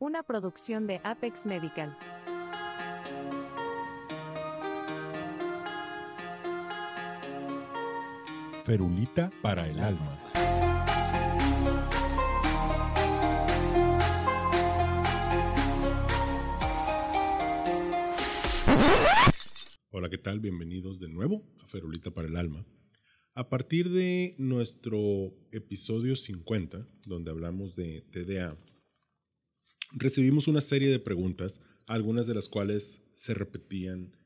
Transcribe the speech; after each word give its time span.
una 0.00 0.22
producción 0.22 0.86
de 0.86 0.98
Apex 1.04 1.44
Medical. 1.44 1.94
Ferulita 8.64 9.30
para 9.42 9.68
el 9.68 9.78
alma. 9.78 10.18
Hola, 19.90 20.08
¿qué 20.08 20.16
tal? 20.16 20.40
Bienvenidos 20.40 20.98
de 20.98 21.10
nuevo 21.10 21.44
a 21.62 21.66
Ferulita 21.66 22.10
para 22.10 22.26
el 22.26 22.38
alma. 22.38 22.64
A 23.34 23.50
partir 23.50 23.90
de 23.90 24.34
nuestro 24.38 25.34
episodio 25.52 26.16
50, 26.16 26.86
donde 27.04 27.30
hablamos 27.30 27.76
de 27.76 28.00
TDA, 28.10 28.56
recibimos 29.92 30.48
una 30.48 30.60
serie 30.60 30.88
de 30.88 30.98
preguntas, 30.98 31.62
algunas 31.86 32.26
de 32.26 32.34
las 32.34 32.48
cuales 32.48 33.02
se 33.14 33.34
repetían 33.34 34.16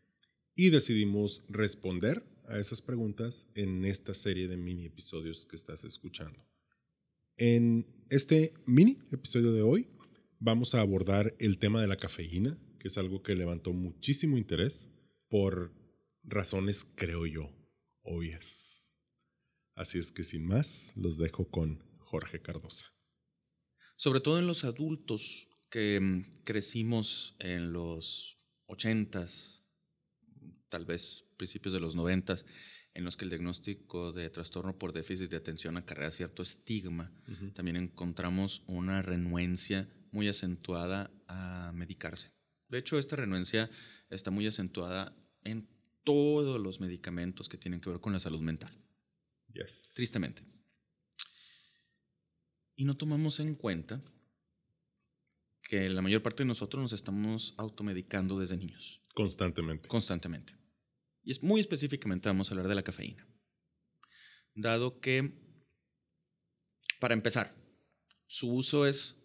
y 0.55 0.71
decidimos 0.71 1.45
responder 1.49 2.25
a 2.49 2.59
esas 2.59 2.83
preguntas 2.83 3.51
en 3.55 3.85
esta 3.85 4.15
serie 4.15 4.49
de 4.49 4.57
mini 4.57 4.87
episodios 4.87 5.47
que 5.47 5.57
estás 5.57 5.85
escuchando. 5.85 6.45
En 7.37 7.87
este 8.11 8.53
mini 8.67 8.99
episodio 9.11 9.53
de 9.53 9.63
hoy 9.63 9.89
vamos 10.39 10.75
a 10.75 10.81
abordar 10.81 11.35
el 11.39 11.59
tema 11.59 11.81
de 11.81 11.89
la 11.89 11.97
cafeína, 11.97 12.59
que 12.79 12.89
es 12.89 12.99
algo 12.99 13.23
que 13.23 13.35
levantó 13.35 13.73
muchísimo 13.73 14.37
interés 14.37 14.91
por 15.29 15.73
razones, 16.23 16.85
creo 16.95 17.27
yo, 17.27 17.51
obvias. 18.03 18.97
Así 19.75 19.99
es 19.99 20.13
que 20.13 20.23
sin 20.23 20.47
más, 20.47 20.93
los 20.97 21.19
dejo 21.19 21.51
con 21.51 21.83
Jorge 21.99 22.41
Cardosa. 22.41 22.95
Sobre 23.97 24.21
todo 24.21 24.39
en 24.39 24.47
los 24.47 24.65
adultos 24.65 25.49
que 25.75 25.99
mm, 25.99 26.23
crecimos 26.45 27.35
en 27.41 27.73
los 27.73 28.37
ochentas, 28.67 29.61
tal 30.69 30.85
vez 30.85 31.25
principios 31.37 31.75
de 31.75 31.81
los 31.81 31.97
noventas, 31.97 32.47
en 32.95 33.05
los 33.05 33.17
que 33.17 33.25
el 33.25 33.31
diagnóstico 33.31 34.13
de 34.13 34.31
trastorno 34.31 34.79
por 34.79 34.93
déficit 34.93 35.29
de 35.33 35.37
atención 35.37 35.77
acarrea 35.77 36.13
cierto 36.13 36.45
estigma, 36.45 37.11
también 37.55 37.77
encontramos 37.77 38.63
una 38.69 39.03
renuencia 39.03 39.89
muy 40.13 40.29
acentuada 40.29 41.11
a 41.27 41.73
medicarse. 41.75 42.31
De 42.69 42.79
hecho, 42.79 42.97
esta 42.97 43.17
renuencia 43.17 43.69
está 44.11 44.31
muy 44.31 44.47
acentuada 44.47 45.13
en 45.43 45.69
todos 46.05 46.61
los 46.61 46.79
medicamentos 46.79 47.49
que 47.49 47.59
tienen 47.59 47.81
que 47.81 47.91
ver 47.91 47.99
con 47.99 48.13
la 48.13 48.21
salud 48.21 48.41
mental. 48.41 48.73
Yes. 49.53 49.91
Tristemente. 49.97 50.45
Y 52.77 52.85
no 52.85 52.97
tomamos 52.97 53.41
en 53.41 53.57
cuenta 53.57 54.01
que 55.69 55.89
la 55.89 56.03
mayor 56.03 56.23
parte 56.23 56.43
de 56.43 56.49
nosotros 56.49 56.83
nos 56.83 56.93
estamos 56.93 57.55
automedicando 57.57 58.39
desde 58.39 58.57
niños. 58.57 59.01
Constantemente. 59.15 59.89
Constantemente. 59.89 60.53
Y 61.23 61.31
es 61.31 61.43
muy 61.43 61.61
específicamente 61.61 62.29
vamos 62.29 62.49
a 62.49 62.53
hablar 62.53 62.69
de 62.69 62.75
la 62.75 62.83
cafeína. 62.83 63.27
Dado 64.55 65.01
que, 65.01 65.33
para 67.01 67.15
empezar, 67.15 67.55
su 68.27 68.53
uso 68.53 68.87
es 68.87 69.17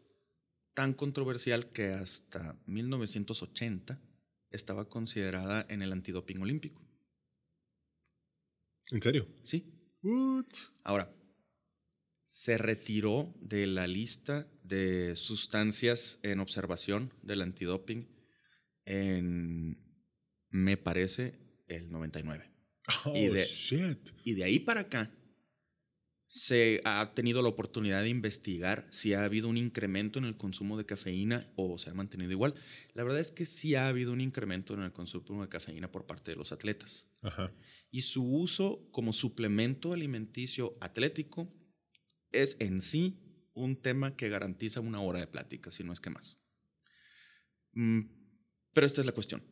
tan 0.73 0.93
controversial 0.93 1.71
que 1.71 1.87
hasta 1.87 2.57
1980 2.65 4.01
estaba 4.51 4.87
considerada 4.87 5.65
en 5.69 5.81
el 5.81 5.91
antidoping 5.91 6.41
olímpico. 6.41 6.81
¿En 8.91 9.01
serio? 9.01 9.27
Sí. 9.43 9.97
What? 10.01 10.45
Ahora, 10.83 11.13
se 12.31 12.59
retiró 12.59 13.33
de 13.41 13.65
la 13.65 13.87
lista 13.87 14.47
de 14.61 15.15
sustancias 15.15 16.19
en 16.21 16.39
observación 16.39 17.11
del 17.23 17.41
antidoping 17.41 18.07
en, 18.85 19.83
me 20.51 20.77
parece, 20.77 21.39
el 21.67 21.89
99. 21.91 22.51
Oh, 23.05 23.13
Y 23.15 23.29
de- 23.29 23.45
shit. 23.45 24.11
Y 24.23 24.33
de 24.35 24.43
ahí 24.43 24.59
para 24.59 24.81
acá, 24.81 25.11
se 26.27 26.81
ha 26.85 27.15
tenido 27.15 27.41
la 27.41 27.49
oportunidad 27.49 28.03
de 28.03 28.09
investigar 28.09 28.87
si 28.91 29.15
ha 29.15 29.23
habido 29.25 29.49
un 29.49 29.57
incremento 29.57 30.19
en 30.19 30.25
el 30.25 30.37
consumo 30.37 30.77
de 30.77 30.85
cafeína 30.85 31.51
o 31.55 31.79
se 31.79 31.89
ha 31.89 31.95
mantenido 31.95 32.31
igual. 32.31 32.53
La 32.93 33.03
verdad 33.03 33.21
es 33.21 33.31
que 33.31 33.47
sí 33.47 33.73
ha 33.73 33.87
habido 33.87 34.13
un 34.13 34.21
incremento 34.21 34.75
en 34.75 34.81
el 34.83 34.91
consumo 34.93 35.41
de 35.41 35.49
cafeína 35.49 35.91
por 35.91 36.05
parte 36.05 36.29
de 36.29 36.37
los 36.37 36.51
atletas. 36.51 37.07
Ajá. 37.23 37.51
Y 37.89 38.03
su 38.03 38.23
uso 38.23 38.87
como 38.91 39.13
suplemento 39.13 39.93
alimenticio 39.93 40.77
atlético 40.79 41.51
es 42.31 42.57
en 42.59 42.81
sí 42.81 43.19
un 43.53 43.75
tema 43.75 44.15
que 44.15 44.29
garantiza 44.29 44.79
una 44.79 45.01
hora 45.01 45.19
de 45.19 45.27
plática, 45.27 45.71
si 45.71 45.83
no 45.83 45.93
es 45.93 45.99
que 45.99 46.09
más. 46.09 46.37
Mm, 47.73 48.01
Pero 48.73 48.87
esta 48.87 49.01
es 49.01 49.05
la 49.05 49.11
cuestión. 49.11 49.43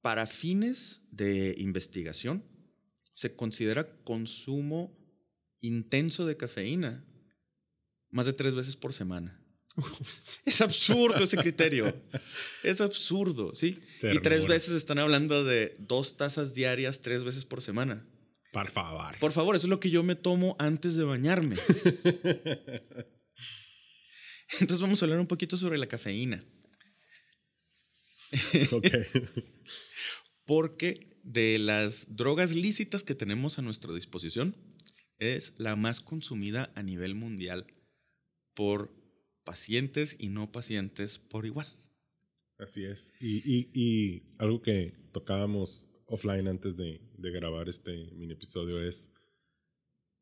Para 0.00 0.26
fines 0.26 1.02
de 1.10 1.54
investigación, 1.58 2.44
se 3.12 3.36
considera 3.36 3.88
consumo 4.02 4.98
intenso 5.60 6.26
de 6.26 6.36
cafeína 6.36 7.06
más 8.10 8.26
de 8.26 8.32
tres 8.32 8.54
veces 8.54 8.76
por 8.76 8.92
semana. 8.92 9.38
Es 10.44 10.60
absurdo 10.60 11.22
ese 11.22 11.36
criterio. 11.36 11.94
Es 12.62 12.80
absurdo, 12.80 13.54
¿sí? 13.54 13.78
Y 14.02 14.18
tres 14.18 14.46
veces 14.46 14.74
están 14.74 14.98
hablando 14.98 15.44
de 15.44 15.74
dos 15.78 16.16
tazas 16.16 16.52
diarias, 16.54 17.00
tres 17.00 17.24
veces 17.24 17.44
por 17.44 17.62
semana. 17.62 18.06
Por 18.52 18.70
favor. 18.70 19.18
Por 19.18 19.32
favor, 19.32 19.56
eso 19.56 19.66
es 19.66 19.70
lo 19.70 19.80
que 19.80 19.90
yo 19.90 20.02
me 20.04 20.14
tomo 20.14 20.54
antes 20.58 20.94
de 20.94 21.04
bañarme. 21.04 21.56
Entonces 24.60 24.82
vamos 24.82 25.00
a 25.02 25.06
hablar 25.06 25.18
un 25.20 25.26
poquito 25.26 25.56
sobre 25.56 25.78
la 25.78 25.86
cafeína. 25.88 26.44
ok. 28.72 28.86
Porque 30.44 31.18
de 31.24 31.58
las 31.58 32.16
drogas 32.16 32.52
lícitas 32.54 33.04
que 33.04 33.14
tenemos 33.14 33.58
a 33.58 33.62
nuestra 33.62 33.94
disposición, 33.94 34.54
es 35.18 35.54
la 35.56 35.76
más 35.76 36.00
consumida 36.00 36.72
a 36.74 36.82
nivel 36.82 37.14
mundial 37.14 37.66
por 38.54 38.92
pacientes 39.44 40.16
y 40.18 40.28
no 40.28 40.50
pacientes 40.52 41.18
por 41.18 41.46
igual. 41.46 41.68
Así 42.58 42.84
es. 42.84 43.12
Y, 43.20 43.38
y- 43.38 43.70
y 43.72 44.22
algo 44.38 44.60
que 44.62 44.90
tocábamos 45.12 45.86
offline 46.12 46.46
antes 46.46 46.76
de, 46.76 47.00
de 47.16 47.30
grabar 47.30 47.68
este 47.68 48.10
mini 48.12 48.34
episodio 48.34 48.80
es, 48.82 49.10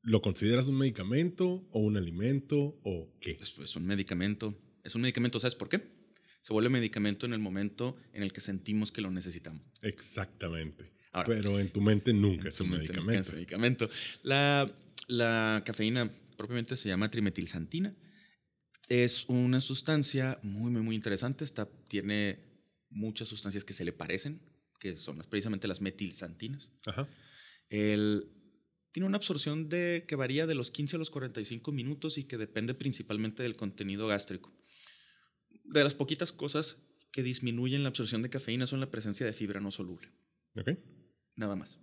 ¿lo 0.02 0.22
consideras 0.22 0.66
un 0.66 0.78
medicamento 0.78 1.66
o 1.72 1.80
un 1.80 1.96
alimento 1.96 2.80
o 2.84 3.12
qué? 3.20 3.32
Es, 3.40 3.58
es 3.58 3.76
un 3.76 3.86
medicamento. 3.86 4.54
Es 4.84 4.94
un 4.94 5.02
medicamento, 5.02 5.40
¿sabes 5.40 5.56
por 5.56 5.68
qué? 5.68 5.82
Se 6.40 6.52
vuelve 6.52 6.70
medicamento 6.70 7.26
en 7.26 7.34
el 7.34 7.40
momento 7.40 7.96
en 8.12 8.22
el 8.22 8.32
que 8.32 8.40
sentimos 8.40 8.92
que 8.92 9.02
lo 9.02 9.10
necesitamos. 9.10 9.62
Exactamente. 9.82 10.90
Ahora, 11.12 11.28
Pero 11.28 11.58
en 11.58 11.70
tu 11.70 11.80
mente 11.80 12.12
nunca 12.12 12.48
es 12.48 12.60
un 12.60 12.70
medicamento. 12.70 13.20
es 13.22 13.28
un 13.30 13.34
medicamento. 13.34 13.90
La, 14.22 14.72
la 15.08 15.62
cafeína 15.66 16.08
propiamente 16.36 16.76
se 16.76 16.88
llama 16.88 17.10
trimetilsantina. 17.10 17.94
Es 18.88 19.24
una 19.28 19.60
sustancia 19.60 20.38
muy, 20.42 20.70
muy, 20.70 20.82
muy 20.82 20.94
interesante. 20.94 21.44
Está, 21.44 21.68
tiene 21.88 22.38
muchas 22.90 23.28
sustancias 23.28 23.64
que 23.64 23.74
se 23.74 23.84
le 23.84 23.92
parecen, 23.92 24.40
que 24.80 24.96
son 24.96 25.18
precisamente 25.28 25.68
las 25.68 25.80
metilsantinas. 25.80 26.70
Ajá. 26.86 27.08
El, 27.68 28.26
tiene 28.90 29.06
una 29.06 29.18
absorción 29.18 29.68
de, 29.68 30.04
que 30.08 30.16
varía 30.16 30.48
de 30.48 30.56
los 30.56 30.72
15 30.72 30.96
a 30.96 30.98
los 30.98 31.10
45 31.10 31.70
minutos 31.70 32.18
y 32.18 32.24
que 32.24 32.36
depende 32.36 32.74
principalmente 32.74 33.44
del 33.44 33.54
contenido 33.54 34.08
gástrico. 34.08 34.52
De 35.62 35.84
las 35.84 35.94
poquitas 35.94 36.32
cosas 36.32 36.78
que 37.12 37.22
disminuyen 37.22 37.84
la 37.84 37.90
absorción 37.90 38.22
de 38.22 38.30
cafeína 38.30 38.66
son 38.66 38.80
la 38.80 38.90
presencia 38.90 39.24
de 39.24 39.32
fibra 39.32 39.60
no 39.60 39.70
soluble 39.70 40.08
nada 41.36 41.56
más. 41.56 41.78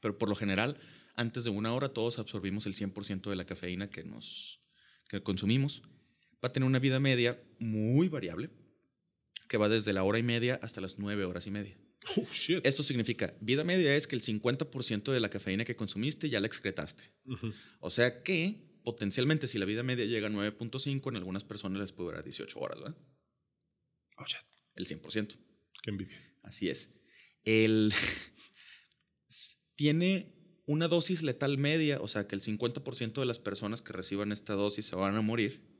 Pero 0.00 0.18
por 0.18 0.28
lo 0.28 0.34
general, 0.34 0.78
antes 1.14 1.44
de 1.44 1.50
una 1.50 1.72
hora 1.74 1.92
todos 1.92 2.18
absorbimos 2.18 2.66
el 2.66 2.74
100% 2.74 3.30
de 3.30 3.36
la 3.36 3.46
cafeína 3.46 3.90
que 3.90 4.04
nos 4.04 4.60
que 5.08 5.22
consumimos. 5.22 5.82
Va 6.44 6.48
a 6.48 6.52
tener 6.52 6.66
una 6.66 6.78
vida 6.78 6.98
media 6.98 7.40
muy 7.58 8.08
variable, 8.08 8.50
que 9.52 9.58
va 9.58 9.68
desde 9.68 9.92
la 9.92 10.02
hora 10.02 10.18
y 10.18 10.22
media 10.22 10.58
hasta 10.62 10.80
las 10.80 10.98
nueve 10.98 11.26
horas 11.26 11.46
y 11.46 11.50
media. 11.50 11.76
Oh, 12.16 12.26
shit. 12.32 12.66
Esto 12.66 12.82
significa, 12.82 13.34
vida 13.42 13.64
media 13.64 13.94
es 13.94 14.06
que 14.06 14.16
el 14.16 14.22
50% 14.22 15.12
de 15.12 15.20
la 15.20 15.28
cafeína 15.28 15.66
que 15.66 15.76
consumiste 15.76 16.30
ya 16.30 16.40
la 16.40 16.46
excretaste. 16.46 17.12
O 17.78 17.90
sea 17.90 18.22
que, 18.22 18.80
potencialmente, 18.82 19.48
si 19.48 19.58
la 19.58 19.66
vida 19.66 19.82
media 19.82 20.06
llega 20.06 20.28
a 20.28 20.30
9.5, 20.30 21.06
en 21.10 21.16
algunas 21.16 21.44
personas 21.44 21.82
les 21.82 21.92
puede 21.92 22.08
durar 22.08 22.24
18 22.24 22.58
horas, 22.58 22.80
¿verdad? 22.80 22.96
Oh, 24.16 24.24
shit. 24.24 24.40
El 24.74 24.86
100%. 24.86 25.36
Qué 25.82 25.90
envidia. 25.90 26.16
Así 26.42 26.70
es. 26.70 26.92
El 27.44 27.92
tiene 29.76 30.32
una 30.64 30.88
dosis 30.88 31.22
letal 31.22 31.58
media, 31.58 32.00
o 32.00 32.08
sea 32.08 32.26
que 32.26 32.36
el 32.36 32.40
50% 32.40 33.20
de 33.20 33.26
las 33.26 33.38
personas 33.38 33.82
que 33.82 33.92
reciban 33.92 34.32
esta 34.32 34.54
dosis 34.54 34.86
se 34.86 34.96
van 34.96 35.14
a 35.14 35.20
morir, 35.20 35.71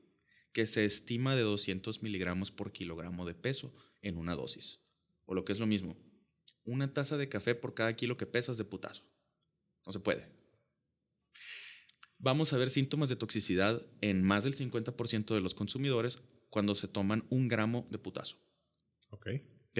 que 0.52 0.66
se 0.66 0.84
estima 0.84 1.34
de 1.34 1.42
200 1.42 2.02
miligramos 2.02 2.50
por 2.50 2.72
kilogramo 2.72 3.26
de 3.26 3.34
peso 3.34 3.74
en 4.02 4.18
una 4.18 4.34
dosis. 4.34 4.80
O 5.24 5.34
lo 5.34 5.44
que 5.44 5.52
es 5.52 5.58
lo 5.58 5.66
mismo, 5.66 5.96
una 6.64 6.92
taza 6.92 7.16
de 7.16 7.28
café 7.28 7.54
por 7.54 7.74
cada 7.74 7.94
kilo 7.96 8.16
que 8.16 8.26
pesas 8.26 8.58
de 8.58 8.64
putazo. 8.64 9.04
No 9.86 9.92
se 9.92 10.00
puede. 10.00 10.28
vamos 12.18 12.52
a 12.52 12.56
ver 12.56 12.70
síntomas 12.70 13.08
de 13.08 13.16
toxicidad 13.16 13.84
en 14.00 14.22
más 14.22 14.44
del 14.44 14.54
50% 14.54 15.34
de 15.34 15.40
los 15.40 15.54
consumidores 15.54 16.20
cuando 16.50 16.74
se 16.74 16.86
toman 16.86 17.24
un 17.30 17.48
gramo 17.48 17.88
de 17.90 17.98
putazo. 17.98 18.36
Ok. 19.10 19.26
¿ok? 19.70 19.78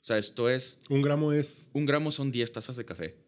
O 0.00 0.06
sea, 0.06 0.18
esto 0.18 0.48
es, 0.48 0.80
Un 0.88 1.02
gramo 1.02 1.32
es 1.32 1.70
un 1.72 1.86
gramo 1.86 2.10
son 2.10 2.30
10 2.30 2.52
tazas 2.52 2.76
de 2.76 2.84
café. 2.84 3.23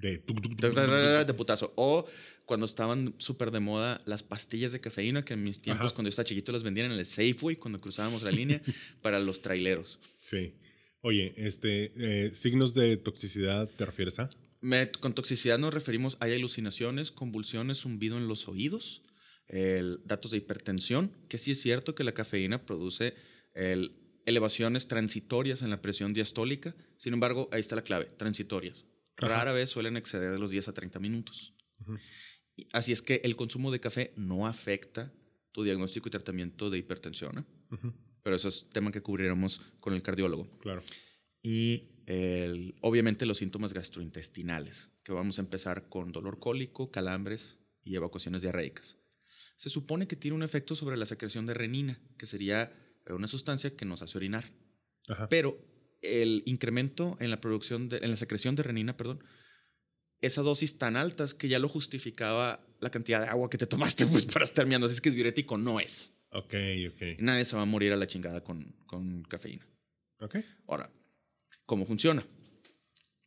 De... 0.00 0.18
tuc, 0.18 0.40
tuc, 0.40 0.56
tuc, 0.56 1.36
putazo. 1.36 1.72
O 1.76 2.06
cuando 2.44 2.66
estaban 2.66 3.14
súper 3.18 3.50
de 3.50 3.60
moda 3.60 4.00
las 4.06 4.22
pastillas 4.22 4.72
de 4.72 4.80
cafeína, 4.80 5.24
que 5.24 5.34
en 5.34 5.42
mis 5.44 5.60
tiempos, 5.62 5.86
Ajá. 5.86 5.94
cuando 5.94 6.08
yo 6.08 6.10
estaba 6.10 6.26
chiquito, 6.26 6.52
las 6.52 6.62
vendían 6.62 6.90
en 6.92 6.98
el 6.98 7.04
Safeway, 7.06 7.56
cuando 7.56 7.80
cruzábamos 7.80 8.22
la 8.22 8.30
línea, 8.32 8.60
para 9.02 9.20
los 9.20 9.42
traileros. 9.42 9.98
Sí. 10.20 10.54
Oye, 11.02 11.32
este, 11.36 11.92
eh, 11.96 12.34
signos 12.34 12.74
de 12.74 12.96
toxicidad, 12.96 13.68
¿te 13.68 13.86
refieres 13.86 14.18
a? 14.18 14.28
Me- 14.60 14.90
con 14.90 15.14
toxicidad 15.14 15.58
nos 15.58 15.72
referimos, 15.72 16.16
hay 16.20 16.34
alucinaciones, 16.34 17.10
convulsiones, 17.10 17.78
zumbido 17.78 18.18
en 18.18 18.28
los 18.28 18.48
oídos, 18.48 19.02
el- 19.48 20.00
datos 20.04 20.32
de 20.32 20.36
hipertensión, 20.38 21.10
que 21.28 21.38
sí 21.38 21.52
es 21.52 21.60
cierto 21.62 21.94
que 21.94 22.04
la 22.04 22.12
cafeína 22.12 22.66
produce 22.66 23.14
el- 23.54 23.92
elevaciones 24.26 24.86
transitorias 24.88 25.62
en 25.62 25.70
la 25.70 25.80
presión 25.80 26.12
diastólica, 26.12 26.74
sin 26.98 27.14
embargo, 27.14 27.48
ahí 27.52 27.60
está 27.60 27.76
la 27.76 27.82
clave, 27.84 28.06
transitorias. 28.18 28.84
Ajá. 29.22 29.28
Rara 29.38 29.52
vez 29.52 29.70
suelen 29.70 29.96
exceder 29.96 30.32
de 30.32 30.38
los 30.38 30.50
10 30.50 30.68
a 30.68 30.72
30 30.72 30.98
minutos. 31.00 31.54
Así 32.72 32.92
es 32.92 33.02
que 33.02 33.20
el 33.24 33.36
consumo 33.36 33.70
de 33.70 33.80
café 33.80 34.12
no 34.16 34.46
afecta 34.46 35.12
tu 35.52 35.62
diagnóstico 35.64 36.08
y 36.08 36.10
tratamiento 36.10 36.70
de 36.70 36.78
hipertensión, 36.78 37.38
¿eh? 37.38 37.44
Pero 38.22 38.36
eso 38.36 38.48
es 38.48 38.68
tema 38.70 38.92
que 38.92 39.00
cubriremos 39.02 39.60
con 39.80 39.94
el 39.94 40.02
cardiólogo 40.02 40.48
Claro. 40.60 40.82
y 41.42 42.02
el- 42.06 42.74
obviamente 42.82 43.24
los 43.26 43.38
síntomas 43.38 43.72
gastrointestinales, 43.72 44.92
que 45.04 45.12
vamos 45.12 45.38
a 45.38 45.42
empezar 45.42 45.88
con 45.88 46.12
dolor 46.12 46.38
cólico, 46.38 46.90
calambres 46.90 47.60
y 47.82 47.94
evacuaciones 47.94 48.42
diarreicas. 48.42 48.98
Se 49.56 49.70
supone 49.70 50.06
que 50.06 50.16
tiene 50.16 50.34
un 50.36 50.42
efecto 50.42 50.74
sobre 50.76 50.96
la 50.96 51.06
secreción 51.06 51.46
de 51.46 51.54
renina, 51.54 52.00
que 52.18 52.26
sería 52.26 52.72
una 53.08 53.26
sustancia 53.28 53.74
que 53.76 53.84
nos 53.84 54.02
hace 54.02 54.18
orinar. 54.18 54.52
Ajá. 55.08 55.28
Pero 55.28 55.58
el 56.02 56.42
incremento 56.46 57.16
en 57.20 57.30
la 57.30 57.40
producción 57.40 57.88
de, 57.88 57.98
en 57.98 58.10
la 58.10 58.16
secreción 58.16 58.56
de 58.56 58.62
renina, 58.62 58.96
perdón, 58.96 59.22
esa 60.20 60.42
dosis 60.42 60.78
tan 60.78 60.96
altas 60.96 61.34
que 61.34 61.48
ya 61.48 61.58
lo 61.58 61.68
justificaba 61.68 62.64
la 62.80 62.90
cantidad 62.90 63.22
de 63.22 63.28
agua 63.28 63.50
que 63.50 63.58
te 63.58 63.66
tomaste 63.66 64.06
pues, 64.06 64.26
para 64.26 64.44
estar 64.44 64.66
meando. 64.66 64.86
Así 64.86 64.94
es 64.94 65.00
que 65.00 65.10
diurético 65.10 65.58
no 65.58 65.80
es. 65.80 66.14
Ok, 66.32 66.54
ok. 66.88 67.18
Nadie 67.18 67.44
se 67.44 67.56
va 67.56 67.62
a 67.62 67.66
morir 67.66 67.92
a 67.92 67.96
la 67.96 68.06
chingada 68.06 68.42
con, 68.42 68.64
con 68.86 69.22
cafeína. 69.24 69.66
Ok. 70.20 70.36
Ahora, 70.68 70.90
¿cómo 71.66 71.86
funciona? 71.86 72.24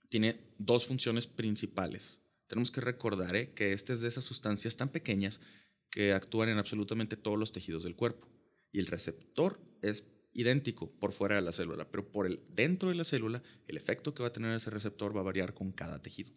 Tiene 0.10 0.40
dos 0.58 0.86
funciones 0.88 1.28
principales. 1.28 2.22
Tenemos 2.48 2.72
que 2.72 2.82
recordar 2.82 3.36
¿eh? 3.36 3.52
que 3.54 3.74
esta 3.74 3.94
es 3.94 4.02
de 4.02 4.08
esas 4.08 4.24
sustancias 4.24 4.78
tan 4.78 4.90
pequeñas 4.90 5.42
que 5.90 6.14
actúan 6.14 6.50
en 6.50 6.60
absolutamente 6.60 7.18
todos 7.18 7.38
los 7.38 7.52
tejidos 7.52 7.84
del 7.84 7.96
cuerpo. 7.96 8.28
Y 8.72 8.80
el 8.80 8.88
receptor 8.88 9.60
es 9.82 10.04
idéntico 10.34 10.92
por 11.00 11.12
fuera 11.12 11.36
de 11.36 11.42
la 11.42 11.52
célula, 11.52 11.90
pero 11.90 12.12
por 12.12 12.26
el 12.26 12.42
dentro 12.50 12.90
de 12.90 12.96
la 12.96 13.04
célula, 13.04 13.44
el 13.68 13.78
efecto 13.78 14.14
que 14.14 14.24
va 14.24 14.30
a 14.30 14.34
tener 14.34 14.56
ese 14.56 14.70
receptor 14.70 15.16
va 15.16 15.20
a 15.22 15.24
variar 15.24 15.54
con 15.54 15.72
cada 15.72 16.02
tejido. 16.02 16.32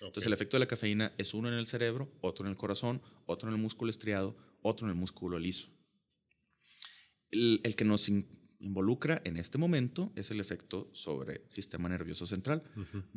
Entonces, 0.00 0.26
el 0.26 0.32
efecto 0.32 0.56
de 0.56 0.60
la 0.60 0.66
cafeína 0.66 1.12
es 1.16 1.32
uno 1.32 1.48
en 1.48 1.54
el 1.54 1.66
cerebro, 1.66 2.12
otro 2.20 2.44
en 2.44 2.50
el 2.50 2.56
corazón, 2.56 3.00
otro 3.24 3.48
en 3.48 3.54
el 3.54 3.60
músculo 3.60 3.90
estriado, 3.90 4.36
otro 4.60 4.86
en 4.86 4.90
el 4.90 4.98
músculo 4.98 5.38
liso. 5.38 5.68
El, 7.30 7.60
el 7.64 7.76
que 7.76 7.84
nos 7.84 8.08
in- 8.08 8.28
involucra 8.58 9.22
en 9.24 9.36
este 9.36 9.56
momento 9.56 10.12
es 10.14 10.30
el 10.30 10.40
efecto 10.40 10.90
sobre 10.92 11.36
el 11.36 11.50
sistema 11.50 11.88
nervioso 11.88 12.26
central. 12.26 12.62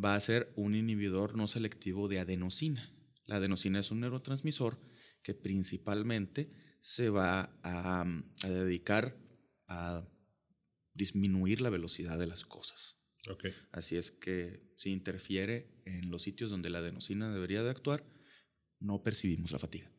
Va 0.04 0.16
a 0.16 0.20
ser 0.22 0.54
un 0.56 0.74
inhibidor 0.74 1.36
no 1.36 1.48
selectivo 1.48 2.08
de 2.08 2.20
adenosina. 2.20 2.94
La 3.26 3.38
adenosina 3.38 3.80
es 3.80 3.92
un 3.92 4.00
neurotransmisor 4.00 4.80
que 5.22 5.34
principalmente 5.34 6.50
se 6.82 7.10
va 7.10 7.60
a, 7.62 8.02
a 8.02 8.50
dedicar 8.50 9.18
a 9.70 10.06
disminuir 10.94 11.62
la 11.62 11.70
velocidad 11.70 12.20
de 12.20 12.28
las 12.28 12.46
cosas. 12.46 12.98
Así 13.72 13.96
es 13.96 14.12
que 14.12 14.74
si 14.76 14.92
interfiere 14.92 15.82
en 15.86 16.10
los 16.10 16.24
sitios 16.24 16.50
donde 16.50 16.70
la 16.70 16.80
adenosina 16.80 17.32
debería 17.32 17.64
de 17.64 17.70
actuar, 17.70 18.04
no 18.80 19.04
percibimos 19.04 19.52
la 19.52 19.60
fatiga. 19.60 19.92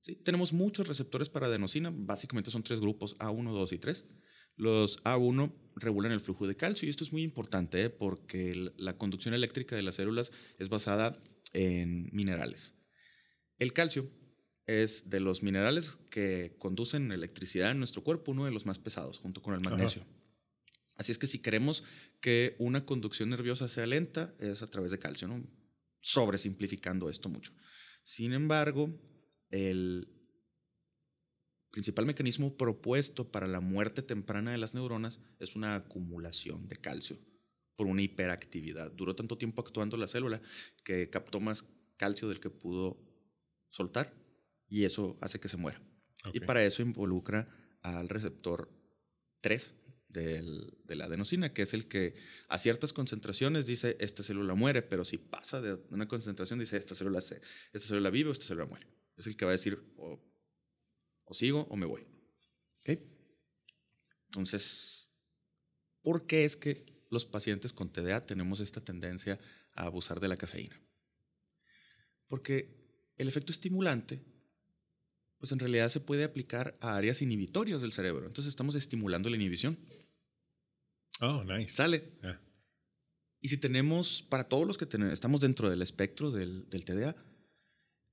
Sí, 0.00 0.14
tenemos 0.14 0.52
muchos 0.52 0.86
receptores 0.86 1.28
para 1.28 1.46
adenosina, 1.46 1.92
básicamente 1.92 2.50
son 2.50 2.62
tres 2.62 2.80
grupos, 2.80 3.18
A1, 3.18 3.52
2 3.52 3.72
y 3.72 3.78
3. 3.78 4.04
Los 4.56 5.02
A1 5.04 5.52
regulan 5.74 6.12
el 6.12 6.20
flujo 6.20 6.46
de 6.46 6.56
calcio 6.56 6.86
y 6.86 6.90
esto 6.90 7.04
es 7.04 7.12
muy 7.12 7.22
importante 7.22 7.82
¿eh? 7.82 7.90
porque 7.90 8.72
la 8.76 8.96
conducción 8.96 9.34
eléctrica 9.34 9.76
de 9.76 9.82
las 9.82 9.96
células 9.96 10.30
es 10.58 10.68
basada 10.68 11.22
en 11.52 12.08
minerales. 12.12 12.74
El 13.58 13.72
calcio 13.72 14.10
es 14.66 15.10
de 15.10 15.20
los 15.20 15.42
minerales 15.42 15.98
que 16.10 16.56
conducen 16.58 17.12
electricidad 17.12 17.70
en 17.70 17.78
nuestro 17.78 18.02
cuerpo 18.02 18.32
uno 18.32 18.44
de 18.44 18.50
los 18.50 18.66
más 18.66 18.78
pesados, 18.78 19.18
junto 19.18 19.40
con 19.40 19.54
el 19.54 19.60
Ajá. 19.60 19.70
magnesio. 19.70 20.04
Así 20.96 21.12
es 21.12 21.18
que 21.18 21.26
si 21.26 21.40
queremos 21.40 21.84
que 22.20 22.56
una 22.58 22.84
conducción 22.84 23.30
nerviosa 23.30 23.68
sea 23.68 23.86
lenta, 23.86 24.34
es 24.40 24.62
a 24.62 24.66
través 24.66 24.90
de 24.90 24.98
calcio, 24.98 25.28
¿no? 25.28 25.42
Sobresimplificando 26.00 27.10
esto 27.10 27.28
mucho. 27.28 27.52
Sin 28.02 28.32
embargo, 28.32 28.98
el 29.50 30.08
principal 31.70 32.06
mecanismo 32.06 32.56
propuesto 32.56 33.30
para 33.30 33.46
la 33.46 33.60
muerte 33.60 34.02
temprana 34.02 34.52
de 34.52 34.58
las 34.58 34.74
neuronas 34.74 35.20
es 35.38 35.54
una 35.54 35.74
acumulación 35.74 36.66
de 36.68 36.76
calcio 36.76 37.18
por 37.76 37.86
una 37.86 38.02
hiperactividad. 38.02 38.90
Duró 38.92 39.14
tanto 39.14 39.36
tiempo 39.36 39.60
actuando 39.60 39.96
la 39.98 40.08
célula 40.08 40.40
que 40.82 41.10
captó 41.10 41.38
más 41.40 41.68
calcio 41.98 42.28
del 42.28 42.40
que 42.40 42.48
pudo 42.48 42.98
soltar 43.68 44.25
y 44.68 44.84
eso 44.84 45.16
hace 45.20 45.38
que 45.40 45.48
se 45.48 45.56
muera. 45.56 45.80
Y 46.34 46.40
para 46.46 46.64
eso 46.64 46.82
involucra 46.82 47.48
al 47.82 48.08
receptor 48.08 48.70
3 49.40 49.74
del- 50.08 50.76
de 50.84 50.96
la 50.96 51.04
adenosina, 51.04 51.52
que 51.52 51.62
es 51.62 51.74
el 51.74 51.86
que 51.88 52.14
a 52.48 52.58
ciertas 52.58 52.92
concentraciones 52.92 53.66
dice 53.66 53.96
esta 54.00 54.22
célula 54.22 54.54
muere, 54.54 54.82
pero 54.82 55.04
si 55.04 55.18
pasa 55.18 55.60
de 55.60 55.74
una 55.90 56.08
concentración 56.08 56.58
dice 56.58 56.76
esta 56.76 56.94
célula, 56.94 57.20
se, 57.20 57.40
esta 57.72 57.88
célula 57.88 58.10
vive 58.10 58.30
o 58.30 58.32
esta 58.32 58.46
célula 58.46 58.66
muere. 58.66 58.86
Es 59.16 59.26
el 59.26 59.36
que 59.36 59.44
va 59.44 59.50
a 59.50 59.52
decir 59.52 59.78
o, 59.98 60.20
o 61.24 61.34
sigo 61.34 61.66
o 61.70 61.76
me 61.76 61.86
voy. 61.86 62.06
Entonces, 64.28 65.10
¿por 66.02 66.26
qué 66.26 66.44
es 66.44 66.56
que 66.56 66.84
los 67.10 67.24
pacientes 67.24 67.72
con 67.72 67.92
TDA 67.92 68.26
tenemos 68.26 68.60
esta 68.60 68.80
tendencia 68.80 69.38
a 69.74 69.84
abusar 69.84 70.20
de 70.20 70.28
la 70.28 70.36
cafeína? 70.36 70.80
Porque 72.28 73.12
el 73.16 73.28
efecto 73.28 73.52
estimulante 73.52 74.22
pues 75.38 75.52
en 75.52 75.58
realidad 75.58 75.88
se 75.88 76.00
puede 76.00 76.24
aplicar 76.24 76.76
a 76.80 76.96
áreas 76.96 77.22
inhibitorias 77.22 77.80
del 77.82 77.92
cerebro. 77.92 78.26
Entonces 78.26 78.50
estamos 78.50 78.74
estimulando 78.74 79.28
la 79.30 79.36
inhibición. 79.36 79.78
Oh, 81.20 81.44
nice. 81.44 81.70
Sale. 81.70 82.04
Ah, 82.22 82.38
Y 83.40 83.48
si 83.48 83.58
tenemos, 83.58 84.22
para 84.22 84.44
todos 84.44 84.66
los 84.66 84.78
que 84.78 84.86
tenemos, 84.86 85.12
estamos 85.12 85.40
dentro 85.40 85.70
del 85.70 85.82
espectro 85.82 86.30
del, 86.30 86.68
del 86.68 86.84
TDA, 86.84 87.16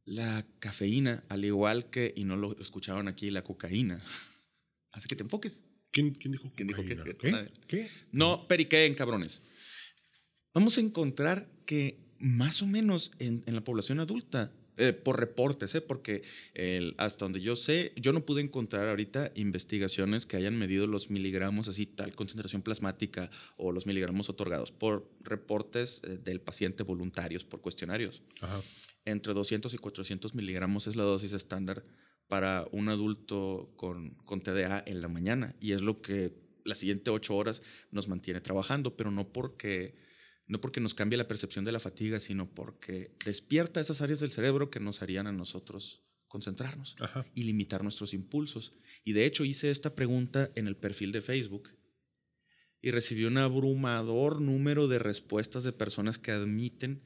la 0.06 0.46
cafeína, 0.60 1.24
al 1.30 1.46
igual 1.46 1.89
que, 1.89 2.13
y 2.15 2.25
no 2.25 2.36
lo 2.36 2.58
escuchaban 2.60 3.08
aquí, 3.08 3.32
la 3.32 3.44
cocaína, 3.44 4.03
hace 4.92 5.08
que 5.08 5.15
te 5.15 5.24
enfoques. 5.24 5.63
¿Quién, 5.92 6.13
quién 6.15 6.32
dijo 6.32 6.51
¿Quién 6.56 6.68
dijo 6.68 6.84
que-? 6.84 6.98
¿Qué? 6.98 7.51
¿Qué? 7.68 7.89
No 8.12 8.48
periqueen, 8.48 8.96
cabrones. 8.96 9.42
Vamos 10.53 10.77
a 10.77 10.82
encontrar 10.82 11.48
que 11.65 12.00
más 12.20 12.62
o 12.62 12.68
menos 12.68 13.12
en, 13.20 13.44
en 13.46 13.56
la 13.56 13.63
población 13.63 14.00
adulta, 14.00 14.51
eh, 14.77 14.94
por 14.94 15.20
reportes, 15.20 15.75
eh, 15.75 15.82
porque 15.82 16.24
el- 16.56 16.96
hasta 16.98 17.25
donde 17.25 17.42
yo 17.42 17.56
sé, 17.56 17.94
yo 17.96 18.12
no 18.13 18.25
pude 18.25 18.42
encontrar 18.42 18.88
ahorita 18.88 19.32
investigaciones 19.36 20.25
que 20.25 20.36
hayan 20.38 20.58
medido 20.58 20.88
los 20.88 21.10
miligramos, 21.10 21.68
así 21.68 21.86
tal 21.86 22.15
concentración 22.15 22.62
plasmática 22.62 23.30
o 23.58 23.72
los 23.72 23.86
miligramos 23.86 24.30
otorgados, 24.30 24.72
por 24.72 25.10
reportes 25.22 26.01
eh, 26.06 26.18
del 26.24 26.42
paciente 26.42 26.84
voluntarios, 26.84 27.44
por 27.44 27.62
cuestionarios 27.62 28.22
Ajá. 28.42 28.60
entre 29.06 29.34
200 29.34 29.74
y 29.74 29.77
400 29.77 30.34
miligramos 30.36 30.88
es 30.88 30.96
la 30.96 31.03
dosis 31.03 31.34
estándar 31.34 31.84
para 32.27 32.68
un 32.72 32.89
adulto 32.89 33.72
con, 33.75 34.12
con 34.25 34.42
TDA 34.42 34.84
en 34.88 35.01
la 35.01 35.08
mañana 35.08 35.56
y 35.60 35.74
es 35.74 35.82
lo 35.82 36.01
que 36.01 36.34
las 36.65 36.80
siguientes 36.80 37.13
ocho 37.13 37.36
horas 37.36 37.62
nos 37.92 38.08
mantiene 38.08 38.39
trabajando, 38.42 38.96
pero 38.96 39.12
no 39.12 39.27
porque, 39.27 39.94
no 40.54 40.62
porque 40.62 40.80
nos 40.80 40.94
cambie 40.94 41.18
la 41.18 41.28
percepción 41.28 41.66
de 41.66 41.72
la 41.72 41.80
fatiga, 41.80 42.20
sino 42.20 42.46
porque 42.46 43.18
despierta 43.26 43.82
esas 43.82 44.02
áreas 44.02 44.20
del 44.20 44.32
cerebro 44.32 44.70
que 44.70 44.80
nos 44.80 45.02
harían 45.02 45.26
a 45.26 45.32
nosotros 45.32 46.04
concentrarnos 46.28 46.96
Ajá. 47.00 47.26
y 47.34 47.44
limitar 47.46 47.82
nuestros 47.82 48.14
impulsos. 48.14 48.74
Y 49.04 49.14
de 49.14 49.26
hecho 49.26 49.46
hice 49.46 49.72
esta 49.72 49.96
pregunta 49.96 50.52
en 50.54 50.68
el 50.68 50.78
perfil 50.78 51.12
de 51.12 51.24
Facebook 51.24 51.72
y 52.82 52.92
recibí 52.92 53.26
un 53.26 53.40
abrumador 53.40 54.42
número 54.42 54.88
de 54.88 55.00
respuestas 55.00 55.64
de 55.64 55.74
personas 55.74 56.20
que 56.20 56.32
admiten 56.32 57.02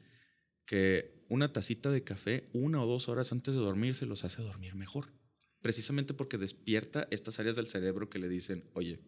que 0.66 1.24
una 1.30 1.54
tacita 1.54 1.90
de 1.90 2.04
café 2.04 2.50
una 2.52 2.84
o 2.84 2.86
dos 2.86 3.08
horas 3.08 3.32
antes 3.32 3.54
de 3.54 3.62
dormir 3.62 3.96
se 3.96 4.06
los 4.06 4.26
hace 4.26 4.42
dormir 4.42 4.76
mejor. 4.76 5.14
Precisamente 5.62 6.14
porque 6.14 6.38
despierta 6.38 7.08
estas 7.12 7.40
áreas 7.40 7.56
del 7.56 7.68
cerebro 7.68 8.10
que 8.10 8.20
le 8.20 8.28
dicen, 8.28 8.70
oye, 8.74 9.00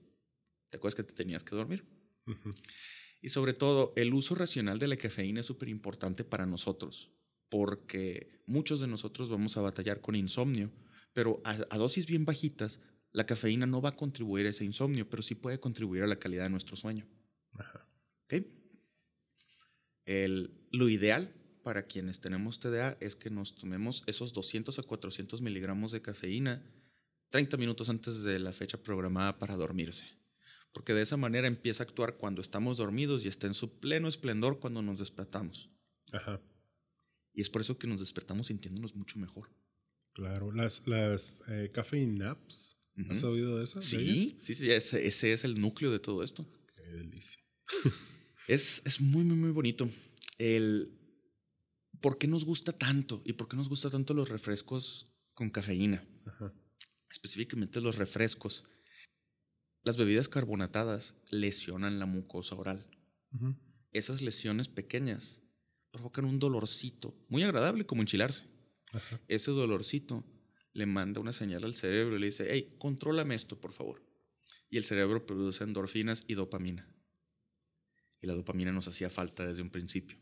¿te 0.70 0.78
acuerdas 0.78 0.96
que 0.96 1.04
te 1.04 1.14
tenías 1.14 1.44
que 1.44 1.58
dormir? 1.58 1.84
Ujú. 2.26 2.52
Y 3.22 3.30
sobre 3.30 3.54
todo, 3.54 3.94
el 3.96 4.14
uso 4.14 4.36
racional 4.36 4.80
de 4.80 4.88
la 4.88 4.98
cafeína 4.98 5.42
es 5.42 5.46
súper 5.46 5.70
importante 5.70 6.24
para 6.24 6.46
nosotros. 6.46 7.12
porque 7.52 8.44
muchos 8.46 8.80
de 8.80 8.88
nosotros 8.88 9.28
vamos 9.30 9.58
a 9.58 9.62
batallar 9.62 10.02
con 10.02 10.16
insomnio, 10.16 10.72
pero 11.14 11.42
a, 11.44 11.58
a 11.72 11.78
dosis 11.80 12.06
bien 12.06 12.24
bajitas, 12.24 12.80
la 13.12 13.26
cafeína 13.26 13.66
no 13.66 13.82
va 13.82 13.90
a 13.90 13.96
contribuir 13.96 14.46
a 14.46 14.50
ese 14.50 14.66
insomnio, 14.66 15.10
pero 15.10 15.24
sí 15.24 15.34
puede 15.34 15.60
contribuir 15.60 16.04
a 16.04 16.08
la 16.08 16.20
calidad 16.20 16.44
de 16.44 16.52
nuestro 16.52 16.76
sueño. 16.76 17.08
Ajá. 17.54 17.90
El, 20.06 20.68
lo 20.72 20.90
ideal 20.90 21.32
para 21.64 21.84
quienes 21.84 22.20
tenemos 22.20 22.60
TDA 22.60 22.98
es 23.00 23.16
que 23.16 23.30
nos 23.30 23.54
tomemos 23.54 24.04
esos 24.08 24.34
200 24.34 24.80
a 24.80 24.84
400 24.84 25.42
miligramos 25.42 25.92
de 25.92 26.02
cafeína 26.02 26.64
30 27.30 27.58
minutos 27.58 27.90
antes 27.90 28.24
de 28.24 28.40
la 28.40 28.52
fecha 28.52 28.82
programada 28.82 29.38
para 29.38 29.56
dormirse. 29.56 30.08
Porque 30.74 30.94
de 30.94 31.02
esa 31.02 31.18
manera 31.18 31.48
empieza 31.48 31.84
a 31.84 31.88
actuar 31.88 32.18
cuando 32.18 32.42
estamos 32.42 32.78
dormidos 32.78 33.26
y 33.26 33.28
está 33.28 33.48
en 33.48 33.54
su 33.54 33.80
pleno 33.80 34.08
esplendor 34.08 34.60
cuando 34.60 34.82
nos 34.82 35.00
despertamos. 35.00 35.70
Ajá. 36.12 36.42
Y 37.34 37.42
es 37.42 37.50
por 37.50 37.62
eso 37.62 37.78
que 37.78 37.88
nos 37.88 38.00
despertamos 38.00 38.48
sintiéndonos 38.48 38.96
mucho 38.96 39.18
mejor. 39.20 39.50
Claro. 40.14 40.52
Las, 40.52 40.88
las 40.88 41.42
eh, 41.48 41.72
caffeine 41.74 42.18
naps. 42.18 42.78
¿Has 43.10 43.20
Ujú. 43.24 43.28
oído 43.34 43.58
de 43.58 43.64
esas? 43.66 43.90
de 43.90 43.98
Sí, 43.98 44.10
ellas? 44.32 44.46
sí, 44.46 44.56
sí, 44.56 44.72
ese, 44.72 45.08
ese 45.08 45.34
es 45.34 45.44
el 45.44 45.60
núcleo 45.60 45.92
de 45.92 46.00
todo 46.00 46.24
esto. 46.24 46.46
Qué 46.76 46.82
delicia. 46.84 47.40
Es, 48.48 48.82
es 48.86 49.00
muy, 49.00 49.24
muy, 49.24 49.38
muy 49.38 49.52
bonito. 49.52 49.90
El, 50.38 50.92
¿Por 52.02 52.18
qué 52.18 52.28
nos 52.28 52.46
gusta 52.46 52.74
tanto? 52.74 53.22
¿Y 53.26 53.34
por 53.34 53.48
qué 53.48 53.56
nos 53.56 53.70
gusta 53.70 53.90
tanto 53.90 54.14
los 54.14 54.30
refrescos 54.30 55.08
con 55.34 55.50
cafeína? 55.50 56.04
Ajá. 56.26 56.54
Específicamente 57.12 57.80
los 57.80 57.96
refrescos. 57.96 58.66
Las 59.84 59.98
bebidas 59.98 60.28
carbonatadas 60.28 61.18
lesionan 61.32 62.00
la 62.00 62.06
mucosa 62.06 62.56
oral. 62.56 62.86
Esas 63.92 64.22
lesiones 64.22 64.68
pequeñas 64.68 65.42
provocan 65.92 66.26
un 66.26 66.40
dolorcito 66.40 67.16
muy 67.30 67.44
agradable 67.44 67.86
como 67.86 68.02
enchilarse. 68.02 68.46
Ajá. 68.92 69.22
Ese 69.28 69.52
dolorcito 69.52 70.24
le 70.74 70.86
manda 70.86 71.22
una 71.22 71.34
señal 71.34 71.64
al 71.64 71.76
cerebro 71.76 72.18
y 72.18 72.20
le 72.20 72.28
dice, 72.28 72.48
hey, 72.52 72.76
contrólame 72.80 73.36
esto, 73.36 73.60
por 73.60 73.74
favor. 73.74 74.06
Y 74.70 74.78
el 74.78 74.86
cerebro 74.86 75.26
produce 75.26 75.64
endorfinas 75.64 76.26
y 76.28 76.36
dopamina. 76.36 76.88
Y 78.22 78.28
la 78.28 78.34
dopamina 78.34 78.72
nos 78.72 78.88
hacía 78.88 79.10
falta 79.10 79.48
desde 79.48 79.62
un 79.62 79.70
principio. 79.70 80.18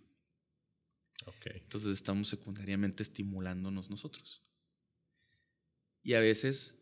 Ok. 1.25 1.47
Entonces 1.47 1.91
estamos 1.91 2.27
secundariamente 2.27 3.03
estimulándonos 3.03 3.89
nosotros. 3.89 4.43
Y 6.03 6.13
a 6.13 6.19
veces 6.19 6.77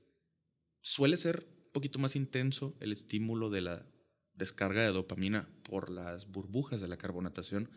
suele 0.82 1.18
ser 1.18 1.55
poquito 1.76 2.00
más 2.00 2.16
intenso 2.16 2.74
el 2.80 2.94
estímulo 2.94 3.50
de 3.50 3.60
la 3.60 3.86
descarga 4.34 4.82
de 4.82 4.94
dopamina 4.94 5.50
por 5.64 5.90
las 5.90 6.26
burbujas 6.26 6.80
de 6.80 6.88
la 6.88 6.96
carbonatación 6.96 7.70